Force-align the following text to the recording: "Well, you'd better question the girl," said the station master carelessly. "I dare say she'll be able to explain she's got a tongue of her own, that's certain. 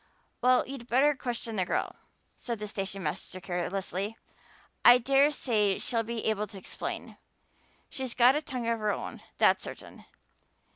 "Well, 0.41 0.65
you'd 0.67 0.87
better 0.87 1.13
question 1.13 1.57
the 1.57 1.63
girl," 1.65 1.95
said 2.35 2.57
the 2.57 2.67
station 2.67 3.03
master 3.03 3.39
carelessly. 3.39 4.17
"I 4.83 4.97
dare 4.97 5.29
say 5.29 5.77
she'll 5.77 6.01
be 6.01 6.25
able 6.25 6.47
to 6.47 6.57
explain 6.57 7.19
she's 7.87 8.15
got 8.15 8.33
a 8.35 8.41
tongue 8.41 8.67
of 8.67 8.79
her 8.79 8.91
own, 8.91 9.21
that's 9.37 9.61
certain. 9.63 10.05